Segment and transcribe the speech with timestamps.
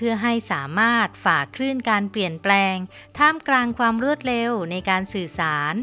[0.00, 2.76] เพื่อให้สามารถฝ่าคลื่นการเปลี่ยนแปลง
[3.18, 5.74] ท่ามกลางความรวดเร็วในการสื่อสาร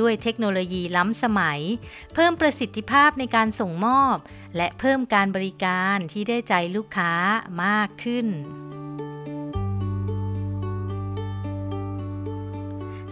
[0.00, 1.60] ด้วยเทคโนโลยีล้ำสมัย
[2.14, 4.16] เพิ่มประสิทธิภาพในการส่งมอบ
[4.56, 7.12] และเพิ่มการบริการที่ได้ใจลูกค้า
[7.64, 8.26] มากขึ้น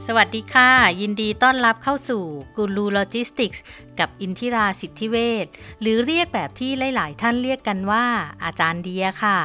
[0.06, 2.24] สวัสดีค่ะ ยินดีต้อนรับเข้าสู่
[2.56, 3.62] กูรูโลจิสติกส์
[3.98, 5.46] กับอินทิราสิทธิเวช
[5.80, 8.06] หรือเรียกแบบที่หลาย ๆ ท่านเรียกกันว่า
[8.44, 9.38] อาจารย์เดียค่ะ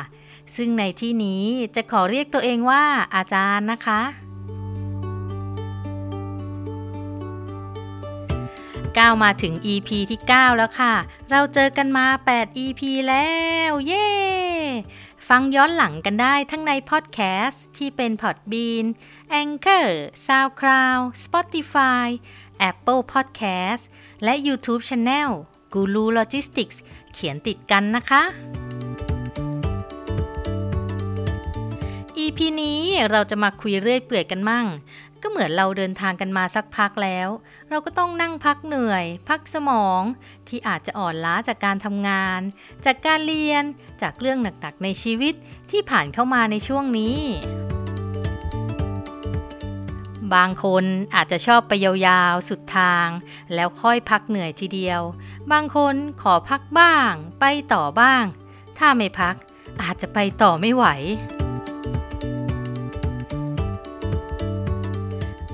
[0.55, 1.44] ซึ่งในที่นี้
[1.76, 2.84] จะขอเรียกตัวเองว่า
[3.16, 4.02] อาจารย์นะคะ
[8.98, 10.93] ก้าวมาถึง EP ที่ 9 แล้วค่ะ
[11.30, 13.29] เราเจอกันมา 8 EP แล้
[13.70, 14.09] ว เย้
[15.27, 18.85] ฟังย้อนหลังกันได้ทั้งในพอดแคสต์ที่เป็น Podbean
[19.41, 19.87] Anchor
[20.26, 22.07] SoundCloud Spotify
[22.70, 23.84] Apple Podcast
[24.24, 25.31] และ YouTube Channel
[25.74, 26.77] Guru Logistics
[27.13, 28.24] เขียนติดกันนะคะ
[32.23, 32.81] EP นี้
[33.12, 34.65] เราจะมาคุยเรื่อยเปื่อยกันมั่ง
[35.21, 37.29] ก็เหมือนเราเดินทางกันมาสักพักแล้ว
[37.70, 40.01] เราก็ต้องนั่งพักเหนื่อย พักสมอง
[40.47, 42.41] ที่อาจจะอ่อนล้าจากการทำงาน
[42.85, 43.63] จากการเรียน
[44.01, 45.34] จากเรื่องหนักๆในชีวิต
[45.71, 47.17] ที่ผ่านเข้ามาในช่วงนี้
[50.34, 50.84] บางคน
[51.15, 53.07] อาจจะชอบไปยาวๆ สุดทาง
[53.53, 55.01] แล้วค่อยพักเหนื่อยทีเดียว
[55.51, 58.23] บางคนขอพักบ้าง ไปต่อบ้าง
[58.77, 59.35] ถ้าไม่พัก
[59.81, 60.85] อาจจะไปต่อไม่ไหว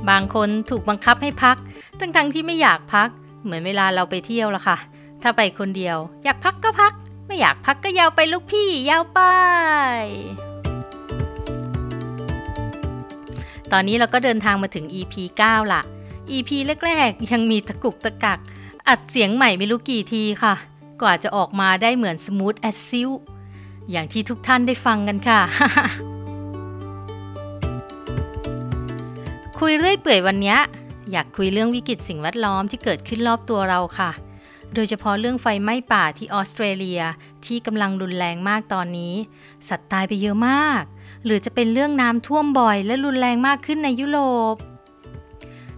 [0.09, 1.57] บางคนถูกบังคับให้พัก
[1.99, 3.09] ทั้งๆที่ไม่อยากพัก
[3.43, 4.77] เหมือนเวลาเราไปเที่ยวละค่ะ
[5.21, 6.93] ถ้าไปคนเดียว อยากพักก็พัก
[7.25, 9.21] ไม่อยากพักก็ยาวไปลูกพี่ยาวไป
[13.71, 15.13] ตอนนี้เราก็เดินทางมาถึง EP
[15.47, 15.81] 9 ละ
[16.31, 16.49] EP
[16.85, 18.39] แรกๆ ยังมีตะกุกตะกัก
[18.87, 20.53] อัดเสียงใหม่ไม่รู้กี่ทีค่ะ
[21.01, 23.09] กว่าจะออกมาได้เหมือน smooth as silk
[23.91, 25.41] อย่างที่ทุกท่านได้ฟังกันค่ะ
[29.61, 30.57] คุยเรื่อยเปื่อยวันนี้
[31.11, 34.11] อยากคุยเรื่องวิกฤตสิ่งแวดล้อมที่เกิดขึ้นรอบตัวเราค่ะ
[34.73, 37.01] โดยเฉพาะเรื่องไฟไหม้ป่าที่ออสเตรเลีย
[37.45, 39.13] ที่กำลังรุนแรงมากตอนนี้
[39.69, 40.83] สัตว์ตายไปเยอะมาก
[41.25, 44.19] หรือจะเป็นเรื่องน้ำท่วมบ่อยและรุนแรงมากขึ้นในยุโร
[44.53, 44.55] ป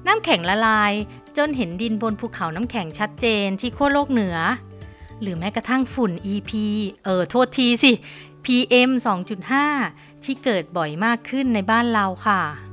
[0.08, 0.94] น้ำแข็งละลาย
[1.38, 4.38] จนเห็นดินบนภูเขาน้ำแข็งชัดเจนที่ขั้วโลกเหนือ
[5.22, 6.52] หรือแม้กระทั่งฝุ่น EP
[7.04, 7.92] เออโทษทีสิ
[8.46, 8.90] PM
[9.58, 12.67] 2.5 ที่เกิดบ่อยมากขึ้นในบ้านเราค่ะ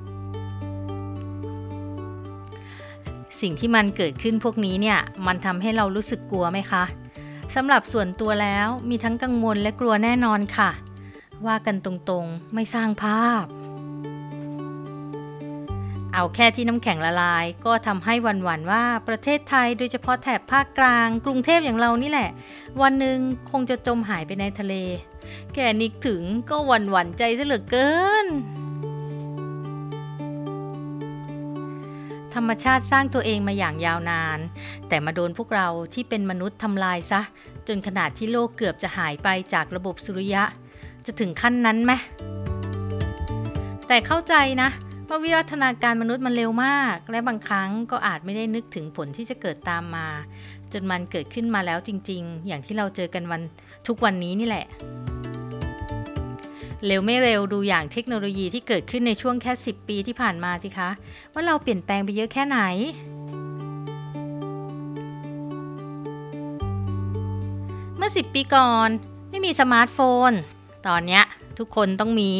[3.40, 6.84] สิ่งที่มันเกิดขึ้นพวกนี้เนี่ยมันทำให้เรารู้สึกกลัวไหมคะ
[7.54, 10.70] สำหรับส่วนตัวแล้วมีทั้งกังวลและกลัวแน่นอนค่ะ
[11.46, 13.44] ว่ากันตรงๆไม่สร้างภาพ
[16.14, 22.30] เอาแค่ที่น้ำแข็งละลายก็ทำให้วันวันว่าประเทศไทยโดยเฉพาะแถบภาคกลาง กรุงเทพอย่างเรานี่แหละ
[22.82, 23.18] วันหนึ่ง
[23.50, 24.74] คงจะจมหายไปในทะเล
[25.52, 27.90] แค่นึกถึงก็หวั่นหวันใจซะเหลือเกิ
[28.24, 28.26] น
[32.34, 34.38] ธรรมชาติสร้างตัวเองมาอย่างยาวนาน
[34.88, 37.20] แต่มาโดนพวกเราที่เป็นมนุษย์ทำลายซะ
[37.68, 40.44] จนขนาดที่โลกเกือบจะหายไปจากระบบสุริยะ
[41.06, 41.92] จะถึงขั้นนั้นไหม
[43.88, 44.70] แต่เข้าใจนะ
[45.08, 50.08] ว่าวิวัฒนาการมนุษย์มันเร็วมาก และบางครั้งก็อาจไม่ได้นึกถึงผลที่จะเกิดตามมา
[50.72, 53.42] จนมันเกิดขึ้นมาแล้วจริง ๆ อย่างที่เราเจอกันวัน
[53.86, 54.66] ทุกวันนี้นี่แหละ
[56.86, 60.90] เร็วไม่เร็วดูอย่างเทคโนโลยีที่เกิดขึ้นในช่วงแค่ 10 ปีที่ผ่านมาสิคะ
[61.32, 62.58] ว่าเราเปลี่ยนแปลงไปเยอะแค่ไหน
[67.96, 68.88] เมื่อ 10 ปีก่อน
[69.30, 69.98] ไม่มีสมาร์ทโฟ
[70.30, 70.32] น
[70.86, 71.20] ตอนนี้
[71.58, 72.32] ทุกคนต้องมี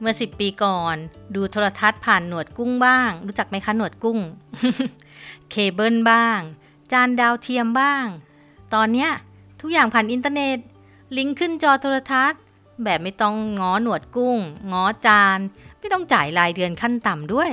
[0.00, 0.96] เมื่อ 10 ปีก่อน
[1.34, 4.18] ดูโทรทัศน์ผ่านหนวดกุ้งบ้าง รู้จักไหมคะหนวดกุ้ง
[5.50, 6.40] เคเบิลบ้าง
[6.92, 8.04] จานดาวเทียมบ้าง
[8.74, 9.08] ตอนนี้
[9.60, 10.58] ทุกอย่างผ่านอินเทอร์เน็ต
[11.16, 12.40] ลิงก์ขึ้นจอโทรทัศน์
[12.84, 14.38] แบบไม่ต้องง้อหนวดกุ้ง
[14.72, 15.38] ง้อจาน
[15.78, 17.52] ไม่ต้องจ่ายรายเดือนขั้นต่ำด้วย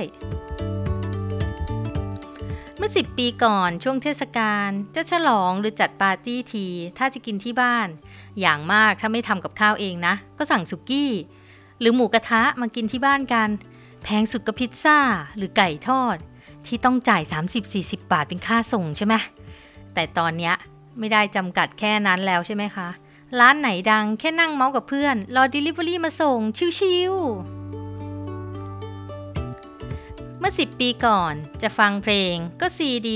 [2.76, 6.66] เมื่อ 10 ปีก่อนช่วงเทศกาลจะฉลองหรือจัดปาร์ตี้ที
[6.98, 7.88] ถ้าจะกินที่บ้าน
[8.40, 11.10] อย่างมากถ้าไม่ทำกับข้าวเองนะ ก็สั่งสุกี้
[11.80, 13.48] หรือหมูกระทะมากินที่บ้านกัน
[14.02, 14.98] แพงสุดก็พิซซ่า
[15.36, 16.16] หรือไก่ทอด
[16.66, 17.22] ที่ต้องจ่าย
[17.66, 19.14] 30-40 บาทเป็นค่าส่งใช่ไหม
[19.94, 20.54] แต่ตอนเนี้ย
[20.98, 22.88] ไม่ได้จำกัดแค่นั้นแล้วใช่ไหมคะ
[23.40, 26.38] ร้านไหนดังแค่นั่งเมาส์กับเพื่อน รอ Delivery มาส่ง
[26.78, 27.22] ชิวๆ
[30.38, 33.10] เมื่อ 10 ปีก่อนจะฟังเพลงก็ CD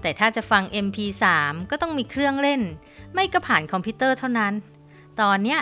[0.00, 1.24] แต่ถ้าจะฟัง MP3
[1.70, 2.62] ก็ต้องมีเครื่องเล่น
[3.14, 4.54] ไม่ก็ผ่านคอมพิวเตอร์เท่านั้น
[5.20, 5.60] ตอนเนี้ย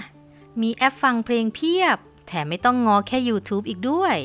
[0.62, 4.17] มีแอปฟังเพลงเพียบ แถมไม่ต้องง้อแค่ YouTube อีกด้วย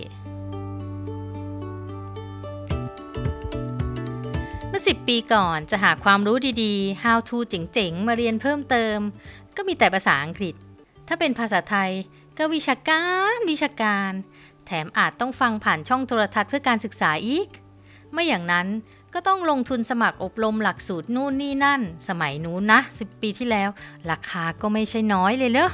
[4.67, 8.97] เมื่อ 10 ปีก่อนจะหาความรู้ดีๆ how to เจ๋งๆ มาเรียนเพิ่มเติม
[9.61, 10.55] ก็มีแต่ภาษาอังกฤษ
[11.07, 11.91] ถ้าเป็นภาษาไทย
[12.37, 14.11] ก็วิชาการวิชาการ
[14.65, 17.47] แถมอาจต้องฟังผ่านช่องโทรทัศน์เพื่อการศึกษาอีก
[18.11, 18.67] ไม่อย่างนั้น
[19.13, 23.69] ก็ต้องลงทุนสมัครอบรมหลักสูตรนู่นนี่นั่น สมัยนู้นนะ 10 ปีที่แล้ว
[24.11, 25.69] ราคาก็ไม่ใช่น้อยเลยเลอ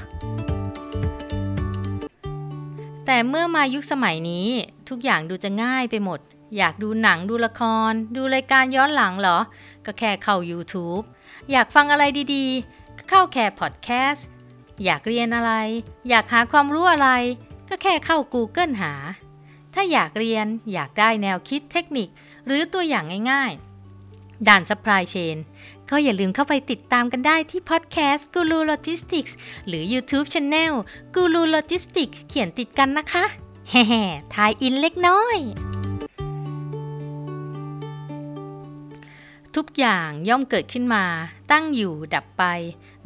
[3.06, 4.48] แต่เมื่อมายุคสมัยนี้
[4.90, 6.20] ทุกอย่างดูจะง่ายไปหมด
[6.58, 9.40] อยากดูหนังดูละคร ดูรายการย้อนหลังเหรอ
[9.86, 11.04] ก็แค่เข้า YouTube
[11.52, 12.04] อยากฟังอะไร
[12.34, 12.75] ดีๆ
[13.10, 14.28] เข้าแค่พอดแคสต์
[14.84, 15.52] อยากเรียนอะไร
[16.10, 17.10] อยากหาความรู้อะไร
[17.70, 18.94] ก็แค่เข้า Google หา
[19.74, 22.10] ถ้าอยากเรียนอยากได้แนวคิดเทคนิค
[22.46, 25.38] หรือตัวอย่างง่ายๆ ด่าน supply chain
[25.90, 29.34] ก็อย่าลืมเข้าไปติดตามกันได้ที่พอดแคสต์ Guru Logistics
[29.68, 30.74] หรือ YouTube Channel
[31.16, 33.26] Guru Logistics เขียนติดกันนะคะ
[33.70, 35.38] แฮ่ๆทายอินเล็กน้อย
[39.56, 41.06] ทุกอย่างย่อมเกิดขึ้นมา
[41.52, 42.44] ตั้งอยู่ดับไป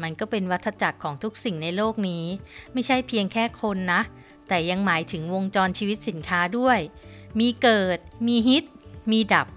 [0.01, 2.25] มันก็เป็นวัฏจักรของทุกสิ่งในโลกนี้
[2.73, 4.01] ไม่ใช่เพียงแค่คนนะ
[4.47, 6.79] แต่ยังหมายถึงวงจรชีวิตสินค้าด้วย
[7.39, 7.97] มีเกิด
[8.27, 8.63] มีฮิต
[9.11, 9.47] มีดับ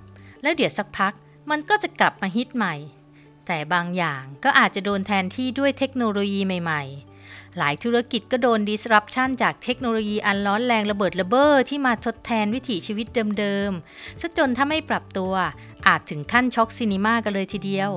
[0.42, 1.14] แล้วเดี๋ยวสักพัก
[1.50, 2.74] มันก็จะกลับมาฮิตใหม่
[3.46, 7.11] แต่บางอย่างก็อาจจะโดนแทนที่ด้วยเทคโนโลยีใหม่ ๆ
[7.58, 13.06] หลายธุรกิจก็โดน disruption จากเทคโนโลยีอันร้อนแรงระเบิดระเบ้อที่มาทดแทนวิถีชีวิต
[13.38, 15.32] เดิมๆซะจนถ้าไม่ปรับตัว
[15.86, 17.90] อาจถึงขั้นช็อกซินิมากันเลยทีเดียว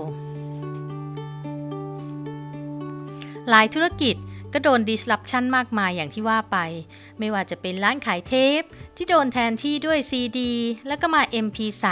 [3.49, 4.15] หลายธุรกิจ
[4.53, 6.57] ก็โดน disruption มากมายอย่างที่ว่าไป
[7.19, 8.61] ไม่ว่าจะเป็นร้านขายเทป
[8.95, 10.39] ที่โดนแทนที่ด้วย CD
[10.87, 11.85] แล้วก็มา MP3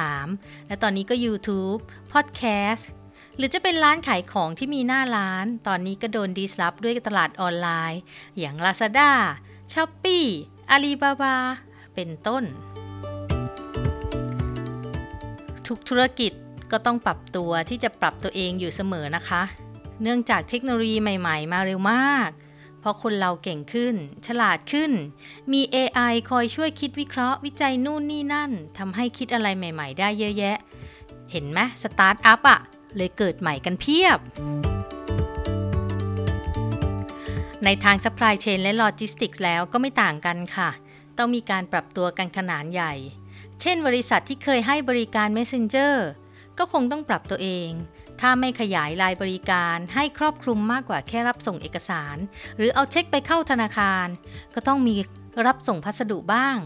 [0.68, 1.80] และตอนนี้ก็ YouTube
[2.14, 2.84] Podcast
[3.38, 8.02] หรือจะเป็นร้านขายของที่มีหน้าร้าน ตอนนี้ก็โดน disrupt ด้วยตลาดออนไลน์
[8.40, 9.12] อย่าง Lazada
[9.72, 10.28] Shopee
[10.74, 11.36] Alibaba
[11.96, 12.44] เป็นต้น
[15.68, 16.32] ทุกธุรกิจ
[16.72, 19.44] ก็ต้องปรับตัวที่จะปรับตัวเองอยู่เสมอนะคะ
[20.02, 22.30] เนื่องจากเทคโนโลยีใหม่ๆ มาเร็วมาก
[22.80, 23.96] เพราะคนเราเก่งขึ้น
[24.28, 24.92] ฉลาดขึ้น
[25.52, 30.58] มี AI คอยช่วยคิดวิเคราะห์วิจัยนู่นนี่นั่นทำให้คิดอะไรใหม่ ๆ ได้เยอะแยะ
[31.32, 32.60] เห็นไหมสตาร์ทอัพอะ
[32.98, 34.20] เลยเกิดใหม่กันเพียบ
[37.64, 40.70] ในทาง supply chain และ logistics แล้วก็ไม่ต่างกันค่ะ
[41.18, 42.94] ต้องมีการปรับตัวกันขนาดใหญ่
[43.62, 45.94] เช่นบริษัทที่เคยให้บริการ Messenger
[46.58, 47.70] ก็คงต้องปรับตัวเอง
[48.22, 52.18] ถ้าไม่ขยายรายบริการให้ครอบคลุมมากกว่าแค่รับส่งเอกสาร
[52.58, 54.08] หรือเอาเช็คไปเข้าธนาคาร
[54.56, 54.96] ก็ต้องมี
[55.46, 56.58] รับส่งพัสดุบ้าง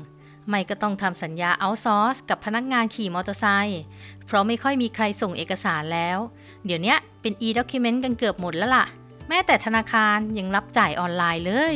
[0.49, 3.81] ไม่ก็ต้องทำสัญญาเอาซอร์สกับพนักงานขี่มอเตอร์ไซค์
[4.25, 6.17] เพราะไม่ค่อยมีใครส่งเอกสารแล้ว
[6.65, 8.85] เดี๋ยวนี้เป็น e-document กันเกือบหมดแล้วล่ะ
[9.29, 11.75] แม้แต่ธนาคารยังรับจ่ายออนไลน์เลย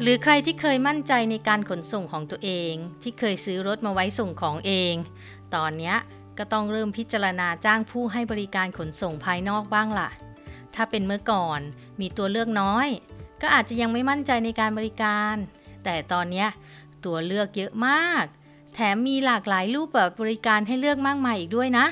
[0.00, 4.94] หรือใครที่เคยมั่นใจในการขนส่งของตัวเอง ที่เคยซื้อรถมาไว้ส่งของเอง
[5.54, 5.94] ตอนนี้
[6.38, 10.10] ก็ต้องเริ่มพิจารณาจ้างผู้ให้บริการขนส่งภายนอกบ้างล่ะ
[10.74, 11.60] ถ้าเป็นเมื่อก่อน
[12.00, 12.88] มีตัวเลือกน้อย
[13.42, 15.34] ก็อาจจะยังไม่มั่นใจในการบริการ
[15.84, 16.46] แต่ตอนนี้
[17.04, 18.24] ตัวเลือกเยอะมาก
[18.74, 21.86] แถมมีหลากหลายรูปแบบบริการให้เลือกมากมายอีกด้วยนะ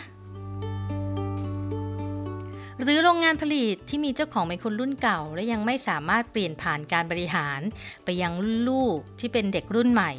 [2.83, 7.61] หรือโรงงานผลิตที่มีเจ้าของเป็นคนรุ่นเก่า และยังไม่สามารถเปลี่ยนผ่านการบริหาร
[8.05, 8.33] ไปยัง
[8.69, 10.13] ลูกที่เป็นเด็กรุ่นใหม่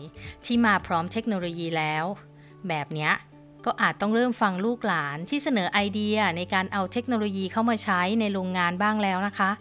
[0.46, 2.06] ที่มาพร้อมเทคโนโลยีแล้ว
[2.68, 3.10] แบบนี้
[3.66, 9.52] ก็อาจต้องเริ่มฟังลูกหลานที่เสนอไอเดียในการเอาเทคโนโลยีเข้ามาใช้ในโรงงานบ้างแล้วนะคะ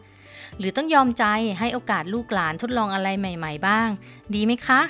[0.61, 1.25] หรือต้องยอมใจ
[1.59, 3.88] ให้โอกาสลูกหลานทดลองอะไรใหม่ ๆ บ้าง
[4.35, 4.81] ดีไหมคะ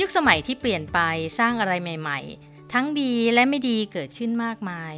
[0.00, 0.98] ยุคสมัยที่เปลี่ยนไป
[1.38, 4.94] สร้างอะไรใหม่ ๆ ทั้งดีและไม่ดีเกิดขึ้นมากมาย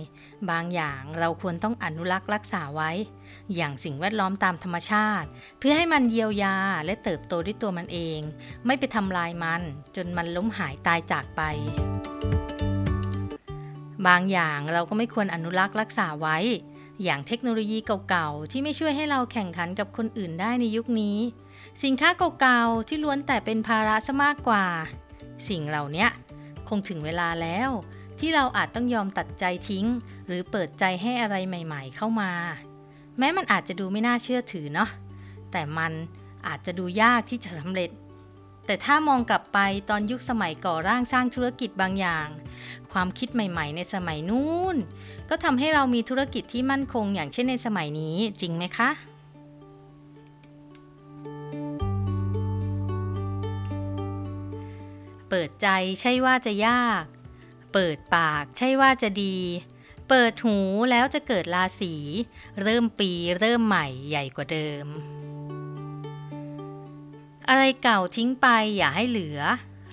[0.51, 2.91] บางอย่างเราควรต้องอนุรักษ์รักษาไว้
[3.55, 8.21] อย่างสิ่งแวดล้อมตามธรรมชาติ เพื่อให้มันเยียวยาและเติบโตด้วยตัวมันเอง
[8.67, 9.63] ไม่ไปทำลายมัน
[9.97, 11.43] จนมันล้มหายตายจากไป
[14.07, 16.39] บางอย่างเราก็ไม่ควรอนุรักษ์รักษาไว้
[17.03, 21.19] อย่างเทคโนโลยีเก่าๆ ที่ไม่ช่วยให้เราแข่งขันกับคนอื่นได้ในยุคนี้
[21.85, 22.11] สินค้า
[22.41, 24.67] เก่าๆ ที่ล้วนแต่เป็นภาระซะมากกว่า
[25.49, 26.07] สิ่งเหล่านี้
[26.69, 27.71] คงถึงเวลาแล้ว
[28.21, 29.87] ที่เราอาจต้องยอมตัดใจทิ้ง
[30.27, 32.33] หรือเปิดใจให้อะไรใหม่ๆ เข้ามา
[33.19, 34.91] แม้มันอาจจะดูไม่น่าเชื่อถือเนาะ
[35.53, 35.93] แต่มัน
[36.47, 37.91] อาจจะดูยากที่จะสำเร็จ
[38.67, 39.59] แต่ถ้ามองกลับไป
[39.91, 42.29] ตอนยุคสมัยก่อร่างสร้างธุรกิจบางอย่าง
[42.93, 44.77] ความคิดใหม่ ๆ ในสมัยนู้น
[45.29, 48.91] ก็ทำให้เรามีธุรกิจที่มั่นคงอย่างเช่นในสมัยนี้จริงไหมคะ
[55.29, 55.69] เปิดใจ
[56.01, 57.05] ใช่ว่าจะยาก
[57.73, 59.37] เปิดปากใช่ว่าจะดี
[60.09, 60.59] เปิดหู
[60.91, 61.95] แล้วจะเกิดราศี
[62.63, 64.87] เริ่มปีเริ่มใหม่ใหญ่กว่าเดิม
[67.49, 68.47] อะไรเก่าทิ้งไป
[68.77, 69.41] อย่าให้เหลือ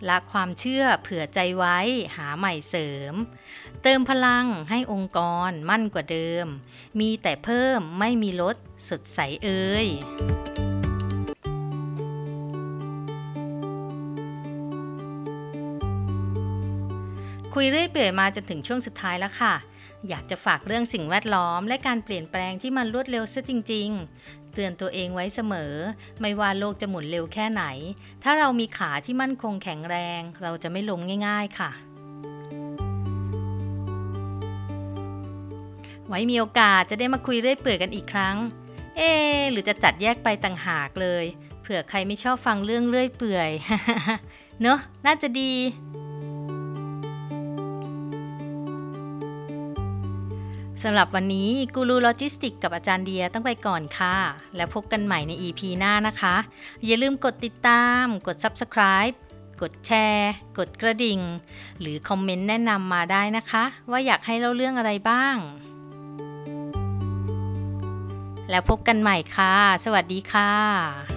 [0.10, 1.78] ละความเชื่อเผื่อใจไว้
[2.16, 3.14] หาใหม่เสริม
[3.84, 6.46] เติมพลังให้องค์กรมั่นกว่าเดิม
[7.00, 8.56] มีแต่เพิ่มไม่มีลด
[8.90, 9.88] สดใสเอ่ย
[17.54, 19.54] คุยเรื่อยเปื่อยมาจนถึงช่วงสุดท้ายแล้วค่ะ
[20.10, 23.90] อยากจะฝากเรื่องสิ่งแวดล้อม และการเปลี่ยนแปลงที่มันรวดเร็วซะจริง
[24.22, 25.74] ๆ เตือนตัวเองไว้เสมอ
[26.22, 27.64] ไม่ว่าโลกจะหมุนเร็วแค่ไหน
[28.24, 31.72] ถ้าเรามีขาที่มั่นคงแข็งแรง เราจะไม่ล้มง่าย ๆ ค่ะ
[36.08, 38.36] ไว้มีโอกาสจะได้มาคุยเรื่อยเปื่อยกันอีกครั้ง
[38.98, 39.02] เอ
[39.52, 41.26] หรือจะจัดแยกไปต่างหากเลย
[41.62, 43.50] เผื่อใครไม่ชอบฟังเรื่องเรื่อยเปื่อย
[44.62, 45.52] เนอะน่าจะดี
[50.86, 54.16] สำหรับวันนี้กูรูโลจิสติกกับอาจารย์เดียต้องไปก่อนค่ะ
[54.56, 56.36] แล้วพบกันใหม่ใน EP หน้านะคะ
[56.86, 59.16] อย่าลืมกดติดตาม กด Subscribe
[59.62, 61.20] กดแชร์ กดกระดิ่ง
[61.80, 65.36] หรือคอมเมนต์แนะนำมาได้นะคะ ว่าอยากให้เล่าเรื่องอะไรบ้าง
[68.50, 71.11] แล้วพบกันใหม่ค่ะ สวัสดีค่ะ